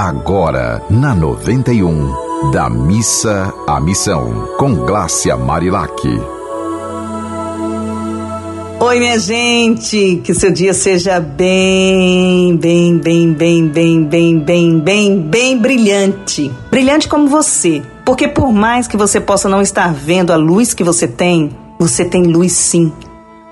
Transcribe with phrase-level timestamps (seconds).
[0.00, 6.06] Agora, na 91, da missa à missão, com Glácia Marilac.
[8.78, 15.20] Oi, minha gente, que seu dia seja bem, bem, bem, bem, bem, bem, bem, bem,
[15.20, 16.48] bem brilhante.
[16.70, 17.82] Brilhante como você.
[18.04, 22.04] Porque por mais que você possa não estar vendo a luz que você tem, você
[22.04, 22.92] tem luz sim.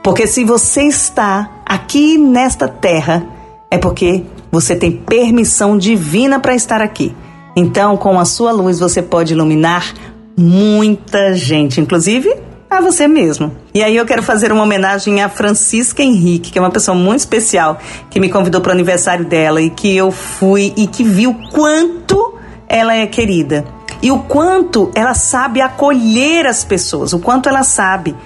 [0.00, 3.26] Porque se você está aqui nesta terra,
[3.68, 4.22] é porque
[4.56, 7.14] você tem permissão divina para estar aqui.
[7.54, 9.92] Então, com a sua luz, você pode iluminar
[10.34, 12.34] muita gente, inclusive
[12.70, 13.54] a você mesmo.
[13.74, 17.20] E aí eu quero fazer uma homenagem a Francisca Henrique, que é uma pessoa muito
[17.20, 17.78] especial,
[18.10, 22.38] que me convidou para o aniversário dela e que eu fui e que viu quanto
[22.66, 23.62] ela é querida.
[24.00, 28.16] E o quanto ela sabe acolher as pessoas, o quanto ela sabe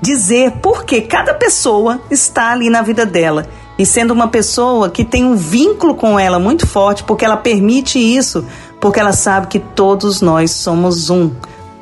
[0.00, 3.46] dizer por que cada pessoa está ali na vida dela
[3.80, 7.98] e sendo uma pessoa que tem um vínculo com ela muito forte, porque ela permite
[7.98, 8.44] isso,
[8.78, 11.30] porque ela sabe que todos nós somos um,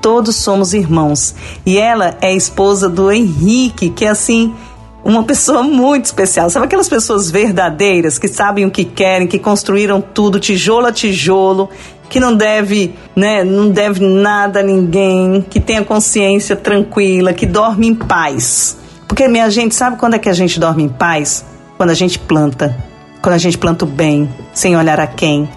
[0.01, 1.35] todos somos irmãos.
[1.67, 4.55] E ela é esposa do Henrique, que é assim,
[5.05, 6.49] uma pessoa muito especial.
[6.49, 11.69] Sabe aquelas pessoas verdadeiras que sabem o que querem, que construíram tudo tijolo a tijolo,
[12.09, 17.45] que não deve, né, não deve nada a ninguém, que tem a consciência tranquila, que
[17.45, 18.79] dorme em paz.
[19.09, 21.45] Porque minha gente, sabe quando é que a gente dorme em paz?
[21.79, 22.77] Quando a gente planta,
[23.23, 25.49] quando a gente planta o bem, sem olhar a quem,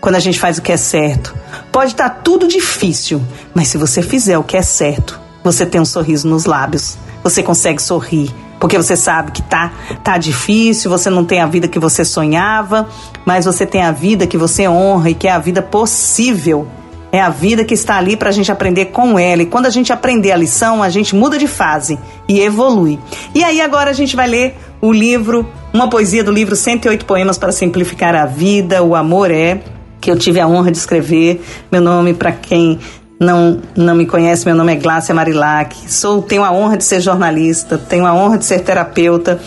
[0.00, 1.36] quando a gente faz o que é certo.
[1.70, 5.84] Pode estar tudo difícil, mas se você fizer o que é certo, você tem um
[5.84, 6.96] sorriso nos lábios.
[7.22, 9.70] Você consegue sorrir, porque você sabe que tá
[10.02, 12.88] tá difícil, você não tem a vida que você sonhava,
[13.26, 16.66] mas você tem a vida que você honra e que é a vida possível.
[17.12, 19.42] É a vida que está ali para a gente aprender com ela.
[19.42, 22.98] E quando a gente aprender a lição, a gente muda de fase e evolui.
[23.34, 27.36] E aí agora a gente vai ler o livro, uma poesia do livro 108 Poemas
[27.36, 29.60] para Simplificar a Vida, O Amor é,
[30.00, 31.42] que eu tive a honra de escrever.
[31.72, 32.78] Meu nome, para quem
[33.18, 35.74] não, não me conhece, meu nome é Glácia Marilac.
[35.90, 39.40] Sou, tenho a honra de ser jornalista, tenho a honra de ser terapeuta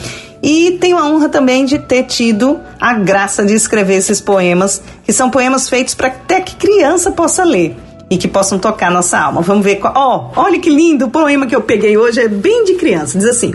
[0.43, 5.13] e tenho a honra também de ter tido a graça de escrever esses poemas, que
[5.13, 7.77] são poemas feitos para até que criança possa ler
[8.09, 9.41] e que possam tocar nossa alma.
[9.41, 9.93] Vamos ver qual.
[9.95, 13.17] Ó, oh, olha que lindo o poema que eu peguei hoje, é bem de criança.
[13.17, 13.53] Diz assim: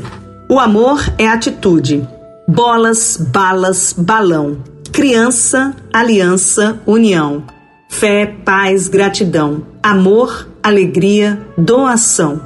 [0.54, 2.09] O amor é atitude.
[2.47, 4.59] Bolas, balas, balão.
[4.92, 7.42] Criança, aliança, união.
[7.88, 9.66] Fé, paz, gratidão.
[9.82, 12.41] Amor, alegria, doação.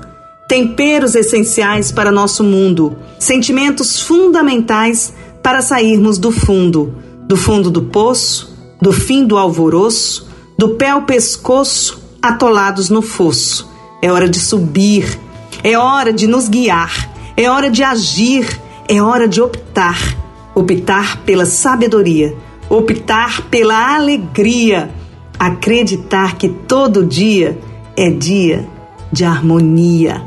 [0.48, 2.96] Temperos essenciais para nosso mundo.
[3.18, 6.94] Sentimentos fundamentais para sairmos do fundo.
[7.28, 10.26] Do fundo do poço, do fim do alvoroço,
[10.56, 13.68] do pé ao pescoço, atolados no fosso.
[14.00, 15.20] É hora de subir,
[15.62, 17.07] é hora de nos guiar,
[17.38, 20.16] é hora de agir, é hora de optar.
[20.56, 22.34] Optar pela sabedoria,
[22.68, 24.90] optar pela alegria,
[25.38, 27.56] acreditar que todo dia
[27.96, 28.68] é dia
[29.12, 30.20] de harmonia.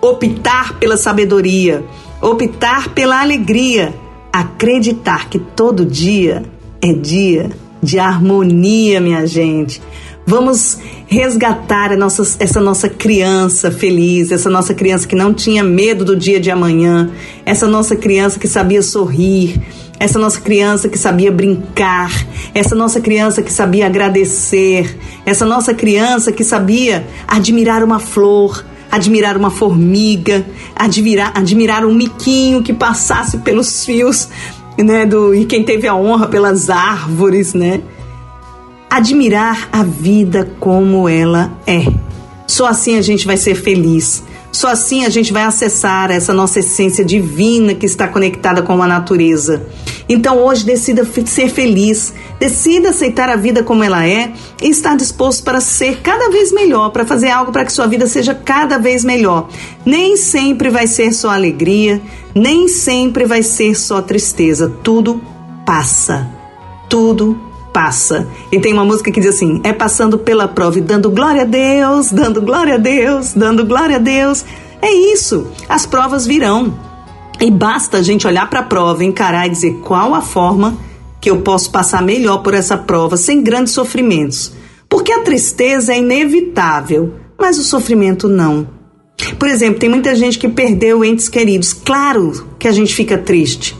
[0.00, 1.84] Optar pela sabedoria,
[2.22, 3.92] optar pela alegria,
[4.32, 6.44] acreditar que todo dia
[6.80, 7.50] é dia
[7.82, 9.82] de harmonia, minha gente.
[10.28, 16.14] Vamos resgatar nossa, essa nossa criança feliz, essa nossa criança que não tinha medo do
[16.14, 17.10] dia de amanhã,
[17.46, 19.58] essa nossa criança que sabia sorrir,
[19.98, 22.12] essa nossa criança que sabia brincar,
[22.54, 28.62] essa nossa criança que sabia agradecer, essa nossa criança que sabia admirar uma flor,
[28.92, 30.44] admirar uma formiga,
[30.76, 34.28] admirar, admirar um miquinho que passasse pelos fios,
[34.76, 37.80] né, do, e quem teve a honra pelas árvores, né?
[38.90, 41.86] Admirar a vida como ela é.
[42.46, 44.22] Só assim a gente vai ser feliz.
[44.50, 48.86] Só assim a gente vai acessar essa nossa essência divina que está conectada com a
[48.86, 49.66] natureza.
[50.08, 54.32] Então hoje decida ser feliz, decida aceitar a vida como ela é
[54.62, 58.06] e estar disposto para ser cada vez melhor, para fazer algo para que sua vida
[58.06, 59.48] seja cada vez melhor.
[59.84, 62.00] Nem sempre vai ser só alegria,
[62.34, 64.72] nem sempre vai ser só tristeza.
[64.82, 65.20] Tudo
[65.66, 66.26] passa.
[66.88, 68.26] Tudo passa.
[68.50, 71.44] E tem uma música que diz assim: é passando pela prova e dando glória a
[71.44, 74.44] Deus, dando glória a Deus, dando glória a Deus.
[74.80, 75.46] É isso.
[75.68, 76.74] As provas virão.
[77.40, 80.76] E basta a gente olhar para a prova, encarar e dizer qual a forma
[81.20, 84.52] que eu posso passar melhor por essa prova sem grandes sofrimentos.
[84.88, 88.66] Porque a tristeza é inevitável, mas o sofrimento não.
[89.38, 91.72] Por exemplo, tem muita gente que perdeu entes queridos.
[91.72, 93.76] Claro que a gente fica triste.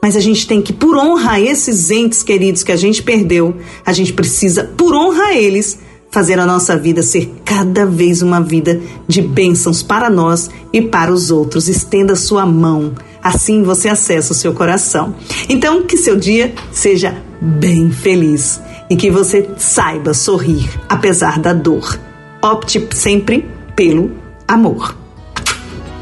[0.00, 3.56] Mas a gente tem que, por honra a esses entes queridos que a gente perdeu,
[3.84, 5.78] a gente precisa, por honra a eles,
[6.10, 11.12] fazer a nossa vida ser cada vez uma vida de bênçãos para nós e para
[11.12, 11.68] os outros.
[11.68, 15.14] Estenda sua mão, assim você acessa o seu coração.
[15.48, 18.60] Então, que seu dia seja bem feliz.
[18.90, 21.98] e que você saiba sorrir apesar da dor.
[22.42, 23.46] Opte sempre
[23.76, 24.12] pelo
[24.46, 24.96] amor.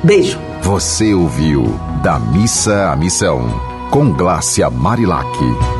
[0.04, 0.38] Beijo.
[0.62, 1.64] Você ouviu
[2.02, 3.48] Da Missa à Missão,
[3.90, 5.75] com Glácia Marilac.